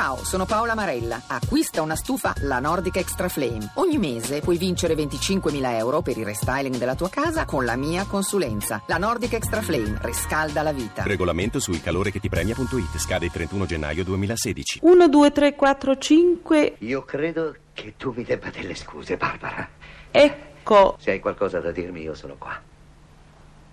Ciao, 0.00 0.16
sono 0.24 0.46
Paola 0.46 0.74
Marella. 0.74 1.20
Acquista 1.26 1.82
una 1.82 1.94
stufa 1.94 2.32
La 2.44 2.58
Nordic 2.58 2.96
Extra 2.96 3.28
Flame. 3.28 3.72
Ogni 3.74 3.98
mese 3.98 4.40
puoi 4.40 4.56
vincere 4.56 4.94
25.000 4.94 5.74
euro 5.76 6.00
per 6.00 6.16
il 6.16 6.24
restyling 6.24 6.76
della 6.76 6.94
tua 6.94 7.10
casa 7.10 7.44
con 7.44 7.66
la 7.66 7.76
mia 7.76 8.06
consulenza. 8.06 8.82
La 8.86 8.96
Nordic 8.96 9.34
Extra 9.34 9.60
Flame 9.60 9.98
riscalda 10.00 10.62
la 10.62 10.72
vita. 10.72 11.02
Regolamento 11.02 11.60
su 11.60 11.72
ilcalorechettipremia.it 11.72 12.96
scade 12.96 13.26
il 13.26 13.30
31 13.30 13.66
gennaio 13.66 14.02
2016. 14.02 14.78
1, 14.80 15.08
2, 15.10 15.32
3, 15.32 15.54
4, 15.54 15.98
5. 15.98 16.76
Io 16.78 17.02
credo 17.02 17.54
che 17.74 17.92
tu 17.98 18.14
mi 18.16 18.24
debba 18.24 18.48
delle 18.48 18.76
scuse, 18.76 19.18
Barbara. 19.18 19.68
Ecco 20.10 20.96
Se 20.98 21.10
hai 21.10 21.20
qualcosa 21.20 21.60
da 21.60 21.72
dirmi, 21.72 22.00
io 22.00 22.14
sono 22.14 22.36
qua. 22.38 22.58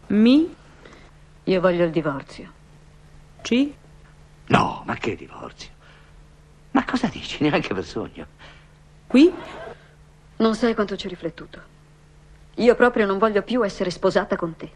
mi 0.07 0.53
Io 1.45 1.61
voglio 1.61 1.85
il 1.85 1.91
divorzio. 1.91 2.51
ci 3.43 3.73
No, 4.47 4.83
ma 4.85 4.95
che 4.95 5.15
divorzio? 5.15 5.75
Ma 6.77 6.85
cosa 6.85 7.07
dici? 7.07 7.41
Neanche 7.41 7.73
per 7.73 7.83
sogno. 7.83 8.27
qui 9.07 9.33
Non 10.35 10.53
sai 10.53 10.75
quanto 10.75 10.95
ci 10.95 11.07
ho 11.07 11.09
riflettuto. 11.09 11.59
Io 12.57 12.75
proprio 12.75 13.07
non 13.07 13.17
voglio 13.17 13.41
più 13.41 13.65
essere 13.65 13.89
sposata 13.89 14.35
con 14.35 14.55
te. 14.55 14.69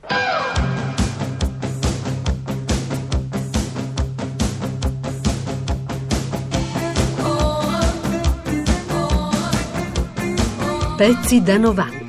Pezzi 10.98 11.44
da 11.44 11.58
90. 11.58 12.01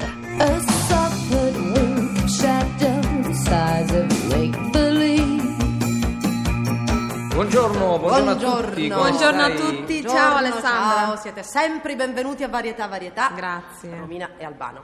Buongiorno, 7.33 7.99
buongiorno, 7.99 8.31
a 8.31 8.35
tutti. 8.35 8.89
come 8.89 9.09
Buongiorno 9.09 9.43
a 9.43 9.51
tutti, 9.51 10.01
Buongiorno, 10.03 10.09
ciao 10.11 10.37
Alessandra. 10.37 10.97
Ciao, 11.07 11.17
siete 11.17 11.43
sempre 11.43 11.97
benvenuti 11.97 12.43
a 12.45 12.49
Varietà 12.49 12.87
Varietà. 12.87 13.31
Grazie. 13.35 13.97
Romina 13.99 14.31
e 14.37 14.45
Albano. 14.45 14.83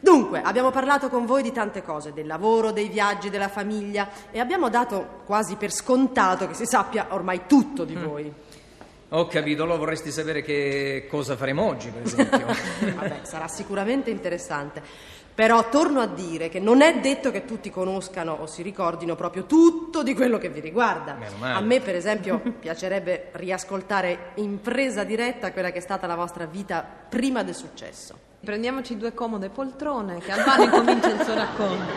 Dunque, 0.00 0.40
abbiamo 0.42 0.70
parlato 0.70 1.08
con 1.08 1.26
voi 1.26 1.42
di 1.42 1.52
tante 1.52 1.82
cose, 1.82 2.12
del 2.12 2.26
lavoro, 2.26 2.72
dei 2.72 2.88
viaggi, 2.88 3.28
della 3.30 3.48
famiglia 3.48 4.08
e 4.30 4.40
abbiamo 4.40 4.68
dato 4.70 5.20
quasi 5.26 5.56
per 5.56 5.70
scontato 5.72 6.46
che 6.46 6.54
si 6.54 6.66
sappia 6.66 7.06
ormai 7.10 7.42
tutto 7.46 7.82
Mm. 7.84 7.86
di 7.86 7.94
voi. 7.94 8.32
Ho 9.16 9.28
capito, 9.28 9.62
allora 9.62 9.78
vorresti 9.78 10.10
sapere 10.10 10.42
che 10.42 11.06
cosa 11.08 11.36
faremo 11.36 11.62
oggi, 11.62 11.88
per 11.90 12.02
esempio. 12.02 12.46
Vabbè, 12.94 13.20
sarà 13.22 13.46
sicuramente 13.46 14.10
interessante. 14.10 14.82
Però 15.32 15.68
torno 15.68 16.00
a 16.00 16.06
dire 16.06 16.48
che 16.48 16.58
non 16.58 16.80
è 16.80 16.98
detto 16.98 17.30
che 17.30 17.44
tutti 17.44 17.70
conoscano 17.70 18.32
o 18.32 18.46
si 18.46 18.62
ricordino 18.62 19.14
proprio 19.14 19.46
tutto 19.46 20.02
di 20.02 20.14
quello 20.14 20.38
che 20.38 20.48
vi 20.48 20.58
riguarda. 20.58 21.14
Meno 21.14 21.36
male. 21.38 21.54
A 21.54 21.60
me, 21.60 21.80
per 21.80 21.94
esempio, 21.94 22.40
piacerebbe 22.58 23.28
riascoltare 23.32 24.32
in 24.36 24.60
presa 24.60 25.04
diretta 25.04 25.52
quella 25.52 25.70
che 25.70 25.78
è 25.78 25.82
stata 25.82 26.08
la 26.08 26.16
vostra 26.16 26.46
vita 26.46 26.84
prima 27.08 27.44
del 27.44 27.54
successo. 27.54 28.18
Prendiamoci 28.44 28.96
due 28.96 29.14
comode 29.14 29.48
poltrone 29.48 30.18
che 30.18 30.32
Albano 30.32 30.64
incomincia 30.64 31.10
il 31.10 31.22
suo 31.22 31.34
racconto. 31.34 31.92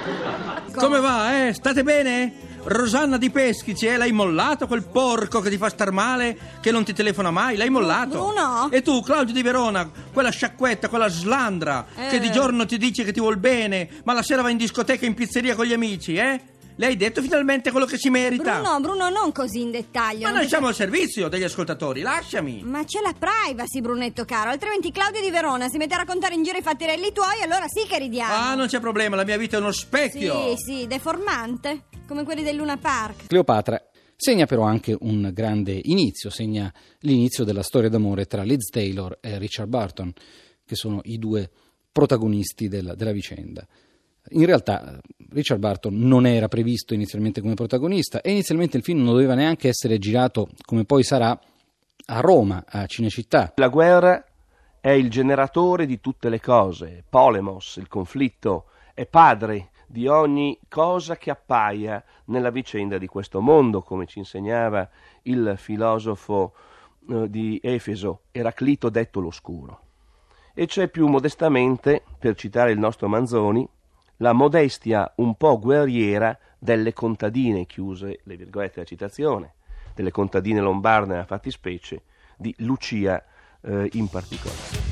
Come 0.76 1.00
va, 1.00 1.48
eh? 1.48 1.54
State 1.54 1.84
bene? 1.84 2.57
Rosanna 2.70 3.18
di 3.18 3.30
Peschici, 3.30 3.86
eh? 3.86 3.96
L'hai 3.96 4.12
mollato 4.12 4.68
quel 4.68 4.84
porco 4.84 5.40
che 5.40 5.50
ti 5.50 5.58
fa 5.58 5.70
star 5.70 5.92
male, 5.92 6.38
che 6.60 6.70
non 6.72 6.84
ti 6.84 6.92
telefona 6.92 7.32
mai? 7.32 7.56
L'hai 7.56 7.70
mollato? 7.70 8.18
Bruno? 8.20 8.70
E 8.72 8.82
tu, 8.82 9.02
Claudio 9.02 9.34
di 9.34 9.42
Verona, 9.42 9.90
quella 10.12 10.30
sciacquetta, 10.32 10.90
quella 10.90 11.08
slandra, 11.08 11.86
che 12.10 12.18
Eh. 12.18 12.20
di 12.20 12.30
giorno 12.30 12.66
ti 12.66 12.78
dice 12.78 13.06
che 13.06 13.14
ti 13.14 13.22
vuol 13.22 13.38
bene, 13.38 13.88
ma 14.04 14.12
la 14.14 14.22
sera 14.22 14.42
va 14.42 14.50
in 14.50 14.58
discoteca 14.58 15.06
e 15.06 15.08
in 15.08 15.14
pizzeria 15.14 15.56
con 15.56 15.66
gli 15.66 15.72
amici, 15.72 16.16
eh? 16.16 16.42
Le 16.80 16.86
hai 16.86 16.96
detto 16.98 17.22
finalmente 17.22 17.72
quello 17.72 17.86
che 17.88 17.98
si 17.98 18.10
merita? 18.10 18.60
Bruno, 18.60 18.80
Bruno, 18.82 19.10
non 19.10 19.32
così 19.32 19.62
in 19.62 19.72
dettaglio. 19.72 20.28
Ma 20.28 20.32
noi 20.34 20.42
ti- 20.44 20.50
siamo 20.50 20.68
al 20.68 20.76
servizio 20.76 21.28
degli 21.30 21.44
ascoltatori, 21.44 22.02
lasciami! 22.02 22.62
Ma 22.66 22.84
c'è 22.84 23.00
la 23.02 23.14
privacy, 23.18 23.80
Brunetto 23.82 24.26
caro. 24.26 24.50
Altrimenti 24.52 24.92
Claudio 24.92 25.22
di 25.22 25.32
Verona 25.32 25.70
si 25.70 25.78
mette 25.78 25.96
a 25.96 25.98
raccontare 26.00 26.36
in 26.36 26.44
giro 26.44 26.58
i 26.58 26.62
fattirelli 26.62 27.14
tuoi, 27.14 27.42
allora 27.42 27.66
sì 27.68 27.88
che 27.88 27.98
ridiamo. 27.98 28.32
Ah, 28.34 28.54
non 28.56 28.68
c'è 28.68 28.80
problema, 28.82 29.16
la 29.16 29.24
mia 29.24 29.38
vita 29.38 29.56
è 29.58 29.60
uno 29.62 29.72
specchio! 29.72 30.56
Sì, 30.56 30.64
sì, 30.82 30.88
deformante. 30.88 31.84
Come 32.08 32.24
quelli 32.24 32.42
del 32.42 32.56
Luna 32.56 32.78
Park. 32.78 33.28
Cleopatra 33.28 33.84
segna 34.16 34.46
però 34.46 34.64
anche 34.64 34.96
un 34.98 35.30
grande 35.34 35.78
inizio, 35.84 36.30
segna 36.30 36.74
l'inizio 37.00 37.44
della 37.44 37.64
storia 37.64 37.90
d'amore 37.90 38.26
tra 38.26 38.44
Liz 38.44 38.70
Taylor 38.70 39.18
e 39.20 39.38
Richard 39.38 39.68
Barton, 39.68 40.14
che 40.66 40.76
sono 40.76 41.02
i 41.04 41.20
due 41.20 41.50
protagonisti 41.92 42.70
della, 42.70 42.96
della 42.96 43.12
vicenda. 43.12 43.68
In 44.30 44.46
realtà 44.46 45.02
Richard 45.32 45.60
Barton 45.60 45.98
non 46.00 46.26
era 46.26 46.48
previsto 46.48 46.94
inizialmente 46.94 47.42
come 47.42 47.56
protagonista 47.56 48.22
e 48.22 48.32
inizialmente 48.32 48.78
il 48.78 48.84
film 48.84 49.04
non 49.04 49.14
doveva 49.14 49.36
neanche 49.36 49.68
essere 49.68 50.00
girato 50.00 50.50
come 50.64 50.86
poi 50.86 51.04
sarà 51.04 51.38
a 52.06 52.20
Roma, 52.22 52.64
a 52.66 52.86
Cinecittà. 52.86 53.52
La 53.58 53.68
guerra 53.68 54.26
è 54.80 54.92
il 54.92 55.10
generatore 55.10 55.86
di 55.86 56.00
tutte 56.00 56.30
le 56.30 56.40
cose, 56.40 57.04
Polemos, 57.10 57.76
il 57.76 57.90
conflitto, 57.90 58.68
è 58.94 59.06
padre 59.06 59.72
di 59.88 60.08
ogni 60.08 60.60
cosa 60.68 61.16
che 61.16 61.32
appaia 61.32 62.04
nella 62.26 62.50
vicenda 62.50 62.98
di 62.98 63.08
questo 63.08 63.40
mondo, 63.42 63.82
come 63.82 64.06
ci 64.06 64.20
insegnava 64.20 64.88
il 65.24 65.56
filosofo 65.58 66.54
eh, 67.10 67.30
di 67.30 67.60
Efeso, 67.64 68.24
Eraclito 68.32 68.90
detto 68.90 69.22
l'oscuro. 69.22 69.82
E 70.54 70.66
c'è 70.66 70.90
più 70.90 71.08
modestamente, 71.08 72.04
per 72.20 72.36
citare 72.36 72.72
il 72.72 72.80
nostro 72.80 73.08
Manzoni, 73.08 73.68
la 74.18 74.34
modestia 74.34 75.12
un 75.18 75.36
po' 75.36 75.60
guerriera 75.60 76.38
delle 76.58 76.94
contadine, 76.94 77.66
chiuse 77.66 78.20
le 78.24 78.36
virgolette 78.36 78.76
della 78.76 78.86
citazione, 78.86 79.54
delle 79.94 80.12
contadine 80.12 80.60
lombarde 80.60 81.14
nella 81.14 81.26
fattispecie, 81.26 82.02
di 82.36 82.54
Lucia 82.60 83.24
eh, 83.62 83.90
in 83.94 84.10
particolare. 84.10 84.87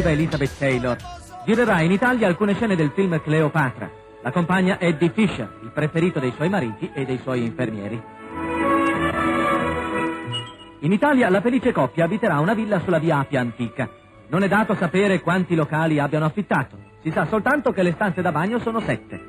Arriva 0.00 0.12
Elizabeth 0.12 0.56
Taylor. 0.56 0.96
Girerà 1.44 1.82
in 1.82 1.90
Italia 1.90 2.26
alcune 2.26 2.54
scene 2.54 2.74
del 2.74 2.90
film 2.94 3.20
Cleopatra. 3.20 3.90
La 4.22 4.32
compagna 4.32 4.78
è 4.78 4.86
Eddie 4.86 5.10
Fisher, 5.10 5.58
il 5.62 5.72
preferito 5.72 6.18
dei 6.18 6.32
suoi 6.32 6.48
mariti 6.48 6.90
e 6.94 7.04
dei 7.04 7.18
suoi 7.18 7.44
infermieri. 7.44 8.02
In 10.80 10.92
Italia 10.92 11.28
la 11.28 11.42
felice 11.42 11.72
coppia 11.72 12.04
abiterà 12.04 12.40
una 12.40 12.54
villa 12.54 12.80
sulla 12.80 12.98
via 12.98 13.18
Appia 13.18 13.40
Antica. 13.40 13.90
Non 14.28 14.42
è 14.42 14.48
dato 14.48 14.74
sapere 14.74 15.20
quanti 15.20 15.54
locali 15.54 15.98
abbiano 15.98 16.24
affittato. 16.24 16.78
Si 17.02 17.10
sa 17.10 17.26
soltanto 17.26 17.70
che 17.72 17.82
le 17.82 17.92
stanze 17.92 18.22
da 18.22 18.32
bagno 18.32 18.58
sono 18.60 18.80
sette. 18.80 19.20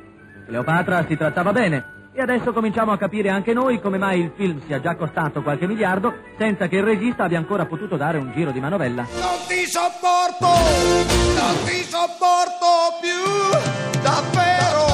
Cleopatra 0.45 1.05
si 1.05 1.17
trattava 1.17 1.51
bene 1.51 1.99
e 2.13 2.22
adesso 2.22 2.51
cominciamo 2.51 2.91
a 2.91 2.97
capire 2.97 3.29
anche 3.29 3.53
noi 3.53 3.79
come 3.79 3.97
mai 3.97 4.19
il 4.19 4.31
film 4.35 4.61
sia 4.66 4.81
già 4.81 4.95
costato 4.95 5.41
qualche 5.41 5.66
miliardo 5.66 6.13
senza 6.38 6.67
che 6.67 6.75
il 6.77 6.83
regista 6.83 7.23
abbia 7.23 7.38
ancora 7.38 7.66
potuto 7.66 7.95
dare 7.95 8.17
un 8.17 8.31
giro 8.33 8.51
di 8.51 8.59
manovella. 8.59 9.07
Non 9.13 9.29
ti 9.47 9.66
sopporto, 9.66 10.47
non 10.47 11.55
ti 11.66 11.83
sopporto 11.83 12.66
più, 13.00 14.01
davvero. 14.01 14.89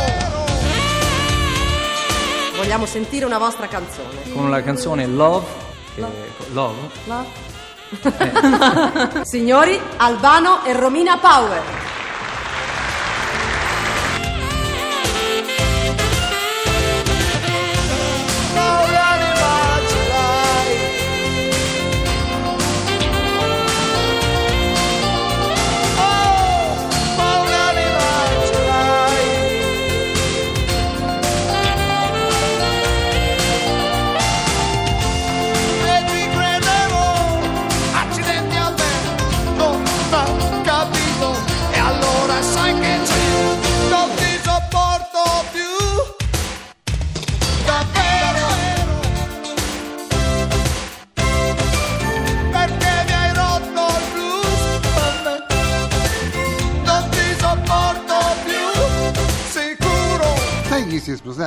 Vogliamo 2.57 2.85
sentire 2.85 3.25
una 3.25 3.37
vostra 3.37 3.67
canzone. 3.67 4.31
Con 4.33 4.49
la 4.49 4.61
canzone 4.61 5.05
Love. 5.07 5.45
eh, 5.95 6.03
Love? 6.53 6.75
Signori, 9.23 9.79
Albano 9.97 10.63
e 10.65 10.73
Romina 10.73 11.17
Power. 11.17 11.96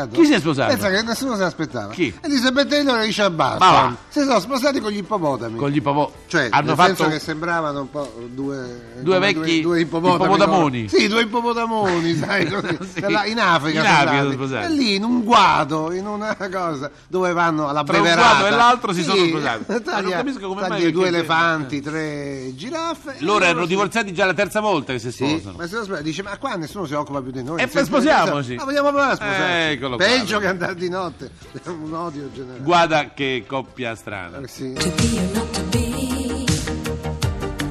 Chi 0.08 0.19
si 0.30 0.36
è 0.36 0.40
sposato? 0.40 0.72
Pensa 0.72 0.90
che 0.90 1.02
nessuno 1.02 1.34
se 1.36 1.42
l'aspettava. 1.42 1.92
Chi? 1.92 2.14
Elizabeth 2.22 2.68
Taylor 2.68 2.98
e 3.00 3.04
Richard 3.04 3.34
Ma. 3.34 3.56
Barton. 3.56 3.96
Si 4.08 4.20
sono 4.20 4.40
sposati 4.40 4.80
con 4.80 4.90
gli 4.90 4.96
ippopotami. 4.98 5.58
Con 5.58 5.70
gli 5.70 5.76
ippopotami. 5.76 6.14
Cioè, 6.26 6.48
Hanno 6.50 6.66
nel 6.68 6.76
fatto- 6.76 6.94
senso 6.96 7.12
che 7.12 7.18
sembravano 7.18 7.80
un 7.80 7.90
po' 7.90 8.12
due... 8.32 8.88
Due 9.00 9.18
vecchi 9.18 9.38
Due, 9.40 9.60
due 9.62 9.80
ippopotami. 9.80 10.22
ippopotamoni. 10.24 10.88
Sì, 10.88 11.08
due 11.08 11.22
ippopotamoni, 11.22 12.14
sai, 12.16 12.46
così. 12.50 12.78
Sì. 12.94 13.00
Nella- 13.00 13.24
in 13.26 13.38
Africa 13.40 13.80
In 13.80 13.86
Africa 13.86 14.18
sono 14.22 14.32
sposati. 14.32 14.64
E 14.66 14.68
lì, 14.76 14.94
in 14.94 15.04
un 15.04 15.24
guado, 15.24 15.92
in 15.92 16.06
una 16.06 16.36
cosa, 16.50 16.90
dove 17.08 17.32
vanno 17.32 17.68
alla 17.68 17.82
Tra 17.82 17.96
un 17.96 18.02
beverata. 18.02 18.28
guado 18.38 18.46
e 18.46 18.50
l'altro 18.56 18.92
si 18.92 19.02
Sì, 19.02 19.08
sono 19.10 19.26
sposati. 19.26 19.64
Ma 19.70 19.74
non 19.74 19.82
Taglia, 19.82 20.16
capisco 20.16 20.48
come 20.48 20.60
taglia 20.62 20.74
mai 20.82 20.92
due 20.92 21.06
elefanti, 21.08 21.80
tre 21.80 22.54
giraffe. 22.54 23.16
Loro 23.18 23.44
erano 23.44 23.66
divorziati 23.66 24.12
già 24.12 24.26
la 24.26 24.34
terza 24.34 24.60
volta 24.60 24.92
che 24.92 24.98
si 24.98 25.10
sposano. 25.10 25.56
ma 25.58 25.66
se 25.66 25.76
lo 25.86 26.00
dice, 26.02 26.22
ma 26.22 26.36
qua 26.38 26.54
nessuno 26.54 26.86
si 26.86 26.94
occupa 26.94 27.20
più 27.22 27.30
di 27.32 27.42
noi. 27.42 27.60
E 27.60 27.68
sposiamoci. 27.84 28.56
Ah, 28.60 28.64
vogliamo 28.64 28.88
provare 28.88 29.12
a 29.12 29.16
sposarci. 29.16 29.72
Eccolo 29.72 29.96
qua. 29.96 30.04
Peggio 30.20 30.38
che 30.38 30.48
andare 30.48 30.74
di 30.74 30.90
notte. 30.90 31.30
È 31.64 31.68
un 31.68 31.94
odio 31.94 32.30
generale. 32.30 32.60
Guarda 32.60 33.14
che 33.14 33.44
coppia 33.46 33.94
strana. 33.94 34.38
Eh, 34.40 34.48
sì. 34.48 34.74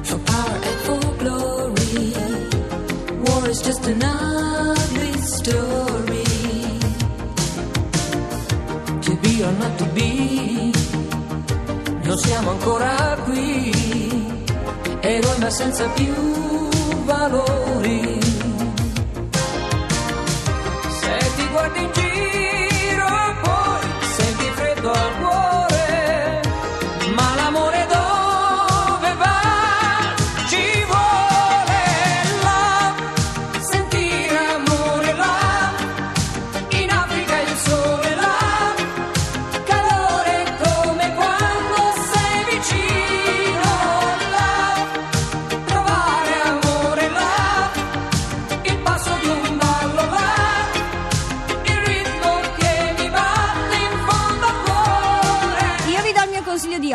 For 0.02 0.18
power 0.24 0.60
and 0.60 0.80
for 0.80 1.16
glory, 1.18 2.12
war 3.24 3.48
is 3.48 3.62
just 3.62 3.86
an 3.86 4.02
ugly 4.02 5.12
story. 5.22 6.24
To 9.00 9.16
be 9.20 9.42
or 9.44 9.52
not 9.52 9.76
to 9.76 9.84
be, 9.92 10.72
non 12.02 12.18
siamo 12.18 12.50
ancora 12.50 13.16
qui, 13.22 13.70
eroi 15.00 15.38
ma 15.38 15.50
senza 15.50 15.86
più 15.90 16.12
valori. 17.04 18.18
Se 21.00 21.32
ti 21.36 21.46
guardi 21.52 21.82
in 21.82 21.90
giro 21.92 22.09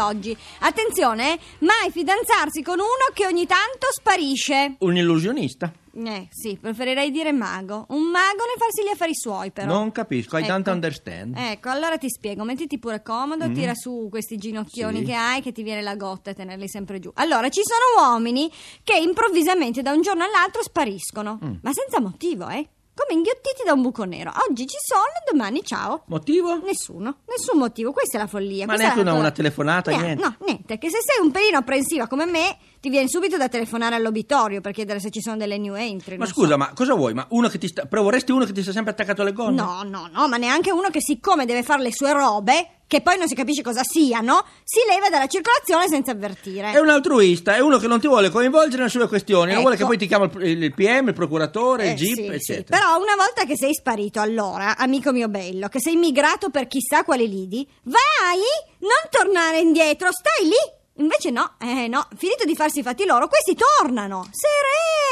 oggi. 0.05 0.35
Attenzione, 0.59 1.37
mai 1.59 1.91
fidanzarsi 1.91 2.61
con 2.61 2.79
uno 2.79 3.11
che 3.13 3.25
ogni 3.25 3.45
tanto 3.45 3.87
sparisce. 3.91 4.75
Un 4.79 4.95
illusionista. 4.97 5.71
Eh, 5.97 6.27
sì, 6.29 6.57
preferirei 6.59 7.09
dire 7.09 7.31
mago. 7.31 7.85
Un 7.89 8.01
mago 8.09 8.43
nel 8.43 8.57
farsi 8.57 8.83
gli 8.83 8.89
affari 8.91 9.15
suoi, 9.15 9.51
però. 9.51 9.67
Non 9.71 9.93
capisco, 9.93 10.35
I 10.37 10.41
Ecco. 10.41 10.51
don't 10.51 10.67
understand. 10.67 11.35
Ecco, 11.37 11.69
allora 11.69 11.97
ti 11.97 12.09
spiego, 12.09 12.43
mettiti 12.43 12.77
pure 12.79 13.01
comodo, 13.01 13.47
Mm. 13.47 13.53
tira 13.53 13.73
su 13.73 14.07
questi 14.09 14.35
ginocchioni 14.37 14.99
Sì. 14.99 15.05
che 15.05 15.13
hai 15.13 15.41
che 15.41 15.53
ti 15.53 15.63
viene 15.63 15.81
la 15.81 15.95
gotta 15.95 16.31
e 16.31 16.33
tenerli 16.33 16.67
sempre 16.67 16.99
giù. 16.99 17.09
Allora, 17.15 17.47
ci 17.49 17.61
sono 17.63 18.09
uomini 18.09 18.51
che 18.83 18.97
improvvisamente 18.97 19.81
da 19.81 19.91
un 19.93 20.01
giorno 20.01 20.25
all'altro 20.25 20.61
spariscono, 20.63 21.39
Mm. 21.43 21.53
ma 21.61 21.71
senza 21.71 22.01
motivo, 22.01 22.49
eh? 22.49 22.67
Come 22.95 23.17
inghiottiti 23.19 23.63
da 23.65 23.73
un 23.73 23.81
buco 23.81 24.05
nero. 24.05 24.31
Oggi 24.47 24.65
ci 24.65 24.77
sono, 24.79 25.03
domani 25.29 25.61
ciao. 25.65 26.03
Motivo? 26.07 26.61
Nessuno, 26.63 27.17
nessun 27.27 27.59
motivo. 27.59 27.91
Questa 27.91 28.17
è 28.17 28.21
la 28.21 28.27
follia. 28.27 28.65
Ma 28.65 28.75
neanche 28.75 29.01
una, 29.01 29.11
natura. 29.11 29.19
una 29.19 29.31
telefonata, 29.31 29.91
Niente, 29.91 30.07
niente. 30.07 30.23
No, 30.23 30.45
niente, 30.45 30.77
che 30.77 30.89
se 30.89 30.99
sei 31.01 31.21
un 31.21 31.29
pelino 31.29 31.57
apprensiva 31.57 32.07
come 32.07 32.25
me, 32.25 32.57
ti 32.79 32.89
viene 32.89 33.09
subito 33.09 33.35
da 33.35 33.49
telefonare 33.49 33.95
all'obitorio 33.95 34.61
per 34.61 34.71
chiedere 34.71 35.01
se 35.01 35.09
ci 35.09 35.19
sono 35.19 35.35
delle 35.35 35.57
new 35.57 35.75
entry. 35.75 36.15
Ma 36.15 36.25
scusa, 36.25 36.51
so. 36.51 36.57
ma 36.57 36.71
cosa 36.73 36.93
vuoi? 36.93 37.13
Ma 37.13 37.25
uno 37.31 37.49
che 37.49 37.57
ti 37.57 37.67
sta... 37.67 37.85
Però 37.85 38.01
vorresti 38.01 38.31
uno 38.31 38.45
che 38.45 38.53
ti 38.53 38.61
sta 38.61 38.71
sempre 38.71 38.93
attaccato 38.93 39.23
alle 39.23 39.33
gonne? 39.33 39.61
No, 39.61 39.83
no, 39.83 40.07
no, 40.09 40.27
ma 40.29 40.37
neanche 40.37 40.71
uno 40.71 40.89
che 40.89 41.01
siccome 41.01 41.45
deve 41.45 41.63
fare 41.63 41.81
le 41.81 41.91
sue 41.91 42.13
robe, 42.13 42.83
che 42.87 43.01
poi 43.01 43.17
non 43.17 43.27
si 43.27 43.35
capisce 43.35 43.61
cosa 43.63 43.81
siano, 43.83 44.45
si 44.63 44.79
leva 44.87 45.09
dalla 45.09 45.27
circolazione 45.27 45.87
senza 45.87 46.11
avvertire. 46.11 46.71
È 46.71 46.79
un 46.79 46.89
altruista, 46.89 47.55
è 47.55 47.59
uno 47.59 47.77
che 47.77 47.87
non 47.87 47.99
ti 47.99 48.07
vuole 48.07 48.29
coinvolgere 48.29 48.77
nelle 48.77 48.89
sue 48.89 49.07
questioni, 49.07 49.51
non 49.53 49.61
vuole 49.61 49.75
che 49.75 49.81
Ecco. 49.81 49.89
poi 49.91 49.97
ti 49.99 50.07
chiama 50.07 50.29
il, 50.41 50.63
il 50.63 50.73
PM, 50.73 51.07
il 51.07 51.13
procuratore, 51.13 51.85
Eh, 51.85 51.89
il 51.89 51.95
GIP, 51.95 52.15
sì, 52.15 52.23
sì. 52.23 52.51
eccetera. 52.51 52.77
Però 52.77 52.97
una 52.97 53.15
volta 53.15 53.45
che 53.45 53.57
sei 53.57 53.73
sparito, 53.73 54.19
allora, 54.21 54.77
amico 54.77 55.11
mio 55.11 55.27
bello, 55.29 55.67
che 55.67 55.79
sei 55.79 55.95
migrato 55.95 56.49
per 56.49 56.67
chissà 56.67 57.03
quale 57.03 57.25
lidi, 57.25 57.67
vai, 57.83 58.39
non 58.79 59.09
tornare 59.09 59.59
indietro, 59.59 60.09
stai 60.11 60.47
lì. 60.47 60.83
Invece 60.97 61.29
no, 61.29 61.55
eh 61.59 61.89
no, 61.89 62.07
finito 62.15 62.45
di 62.45 62.55
farsi 62.55 62.79
i 62.79 62.81
fatti 62.81 63.03
loro, 63.05 63.27
questi 63.27 63.53
tornano, 63.53 64.29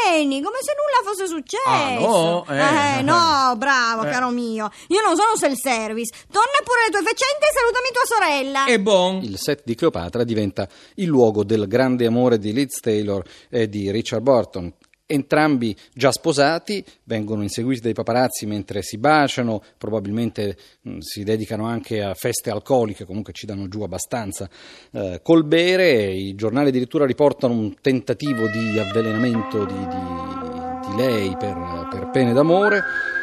sereni, 0.04 0.42
come 0.42 0.58
se 0.62 0.74
nulla 0.76 1.10
fosse 1.10 1.28
successo. 1.28 1.64
Ah, 1.66 2.00
no? 2.00 2.46
Eh. 2.50 2.98
Eh, 3.00 3.02
no, 3.02 3.56
bravo, 3.58 4.04
Eh. 4.04 4.10
caro 4.10 4.30
mio. 4.30 4.70
Io 4.88 5.02
non 5.02 5.16
sono 5.16 5.36
self-service. 5.36 6.12
Torna 6.32 6.60
pure 6.64 6.86
le 6.86 6.92
tue 6.92 7.02
faccende 7.02 7.46
e 7.46 7.54
salutami 7.54 7.90
tua 7.92 8.06
sorella. 8.18 8.66
E 8.66 8.80
bon. 8.80 9.22
Il 9.24 9.38
set 9.38 9.62
di 9.64 9.76
Cleopatra 9.76 10.24
diventa 10.24 10.68
il 10.96 11.08
luogo 11.08 11.44
del 11.44 11.68
grande 11.68 12.06
amore 12.06 12.38
di 12.40 12.54
Liz 12.54 12.80
Taylor 12.80 13.24
e 13.50 13.68
di 13.70 13.92
Richard 13.92 14.22
Burton. 14.24 14.72
Entrambi 15.06 15.76
già 15.94 16.12
sposati, 16.12 16.84
vengono 17.04 17.44
inseguiti 17.44 17.82
dai 17.82 17.94
paparazzi 17.94 18.46
mentre 18.46 18.82
si 18.82 18.98
baciano, 18.98 19.62
probabilmente 19.78 20.58
mh, 20.82 21.00
si 21.00 21.24
dedicano 21.24 21.66
anche 21.66 22.02
a 22.02 22.14
feste 22.14 22.50
alcoliche, 22.50 23.06
comunque 23.06 23.34
ci 23.34 23.46
danno 23.46 23.68
giù 23.68 23.82
abbastanza 23.82 24.50
eh, 24.92 25.20
col 25.22 25.44
bere. 25.44 26.14
I 26.14 26.36
giornali 26.36 26.70
addirittura 26.70 27.06
riportano 27.06 27.54
un 27.54 27.76
tentativo 27.82 28.48
di 28.48 28.80
avvelenamento 28.80 29.66
di, 29.66 29.74
di- 29.74 30.88
di 30.88 30.96
lei 30.96 31.36
per, 31.38 31.88
per 31.92 32.10
pene 32.12 32.34
d'amore. 32.34 32.78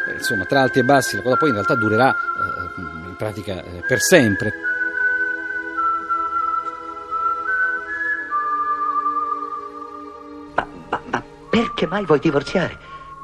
Eh, 0.09 0.15
insomma, 0.15 0.45
tra 0.45 0.61
alti 0.63 0.81
e 0.81 0.85
bassi, 0.85 1.17
la 1.17 1.23
cosa 1.23 1.37
poi 1.37 1.49
in 1.49 1.55
realtà 1.55 1.75
durerà 1.77 2.11
eh, 2.11 3.09
in 3.09 3.15
pratica 3.17 3.63
eh, 3.65 3.83
per 3.87 4.01
sempre. 4.01 4.53
Perché 11.81 11.95
mai 11.95 12.05
vuoi 12.05 12.19
divorziare? 12.19 12.77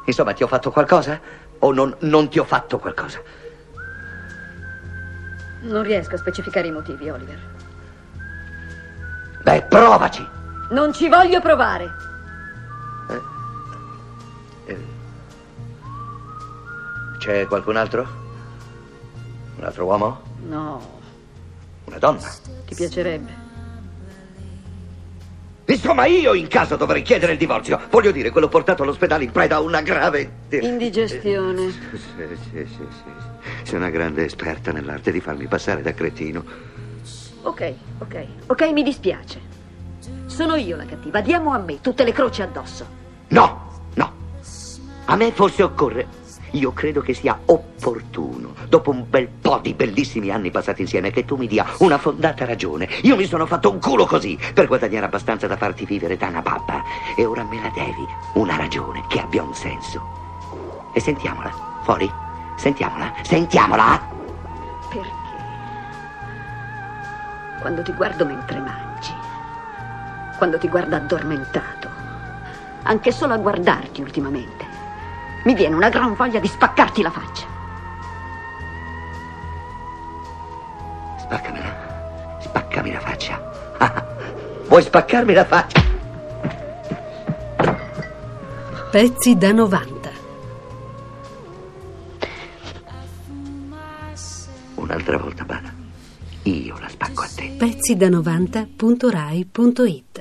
Insomma, 0.07 0.33
ti 0.33 0.43
ho 0.43 0.47
fatto 0.47 0.71
qualcosa? 0.71 1.21
O 1.59 1.75
non, 1.75 1.95
non 2.01 2.31
ti 2.31 2.39
ho 2.39 2.45
fatto 2.45 2.79
qualcosa? 2.79 3.21
Non 5.61 5.83
riesco 5.83 6.15
a 6.15 6.17
specificare 6.17 6.69
i 6.69 6.73
motivi, 6.73 7.11
Oliver. 7.11 7.39
Beh, 9.43 9.63
provaci! 9.69 10.27
Non 10.71 10.95
ci 10.95 11.07
voglio 11.11 11.43
provare. 11.43 11.93
C'è 17.19 17.47
qualcun 17.47 17.77
altro? 17.77 18.07
Un 19.57 19.65
altro 19.65 19.85
uomo? 19.85 20.23
No, 20.47 21.01
Una 21.85 21.99
donna? 21.99 22.27
ti 22.65 22.75
piacerebbe. 22.75 23.46
Insomma, 25.77 26.07
io 26.07 26.33
in 26.33 26.49
caso 26.49 26.77
dovrei 26.77 27.03
chiedere 27.03 27.33
il 27.33 27.39
divorzio. 27.39 27.79
Voglio 27.91 28.11
dire, 28.11 28.31
quello 28.31 28.49
portato 28.49 28.83
all'ospedale 28.83 29.25
in 29.25 29.31
preda 29.31 29.57
a 29.57 29.61
una 29.61 29.83
grave... 29.83 30.31
Indigestione. 30.49 31.71
Sì, 31.71 31.99
sì, 32.51 32.67
sì, 32.67 32.87
sì. 32.89 33.63
Sei 33.63 33.77
una 33.79 33.91
grande 33.91 34.25
esperta 34.25 34.73
nell'arte 34.73 35.13
di 35.13 35.21
farmi 35.21 35.47
passare 35.47 35.83
da 35.83 35.93
cretino. 35.93 36.43
Ok, 37.43 37.73
ok, 37.99 38.27
ok, 38.47 38.73
mi 38.73 38.83
dispiace. 38.83 39.39
Sono 40.25 40.55
io 40.57 40.77
la 40.77 40.87
cattiva. 40.87 41.21
Diamo 41.21 41.53
a 41.53 41.59
me 41.59 41.81
tutte 41.83 42.05
le 42.05 42.13
croci 42.13 42.41
addosso. 42.41 42.87
No, 43.29 43.89
no. 43.95 44.13
A 45.05 45.15
me 45.15 45.31
forse 45.31 45.63
occorre. 45.63 46.25
Io 46.53 46.73
credo 46.73 47.03
che 47.03 47.13
sia 47.13 47.39
opportuno, 47.45 48.46
dopo 48.69 48.91
un 48.91 49.05
bel 49.09 49.29
po' 49.29 49.59
di 49.59 49.75
bellissimi 49.75 50.31
anni 50.31 50.51
passati 50.51 50.83
insieme, 50.83 51.11
che 51.11 51.25
tu 51.25 51.37
mi 51.37 51.47
dia 51.47 51.67
una 51.79 51.99
fondata 51.99 52.45
ragione. 52.45 52.89
Io 53.03 53.17
mi 53.17 53.27
sono 53.27 53.47
fatto 53.47 53.71
un 53.71 53.79
culo 53.81 54.07
così 54.07 54.39
per 54.55 54.67
guadagnare 54.67 55.07
abbastanza 55.07 55.47
da 55.47 55.57
farti 55.57 55.85
vivere 55.85 56.17
da 56.17 56.29
una 56.29 56.43
babba. 56.43 56.83
E 57.17 57.25
ora 57.25 57.45
me 57.45 57.61
la 57.61 57.71
devi. 57.75 58.07
Una 58.35 58.57
ragione 58.57 59.05
che 59.09 59.21
abbia 59.21 59.43
un 59.43 59.55
senso. 59.55 60.03
E 60.93 61.01
sentiamola. 61.01 61.51
Fuori? 61.83 62.11
Sentiamola. 62.57 63.13
Sentiamola. 63.23 64.09
Perché? 64.89 65.25
Quando 67.61 67.83
ti 67.83 67.93
guardo 67.93 68.25
mentre 68.25 68.59
mangi, 68.59 69.13
quando 70.37 70.59
ti 70.59 70.69
guardo 70.69 70.97
addormentato, 70.97 71.89
anche 72.85 73.11
solo 73.11 73.35
a 73.35 73.39
guardarti 73.39 74.01
ultimamente, 74.01 74.65
mi 75.45 75.55
viene 75.55 75.75
una 75.75 75.89
gran 75.89 76.15
voglia 76.15 76.41
di 76.41 76.49
spaccarti 76.49 77.03
la 77.03 77.11
faccia. 77.11 77.46
Spaccami 82.77 82.93
la 82.93 83.01
faccia. 83.01 83.41
Vuoi 84.69 84.83
spaccarmi 84.83 85.33
la 85.33 85.47
faccia? 85.47 85.83
Pezzi 88.91 89.39
da 89.39 89.53
90. 89.53 90.11
un'altra 94.75 95.17
volta, 95.17 95.45
Bada. 95.45 95.73
Io 96.43 96.77
la 96.79 96.89
spacco 96.89 97.23
a 97.23 97.29
te. 97.35 97.55
Pezzi 97.57 97.97
da 97.97 98.09
90.rai.it 98.09 100.16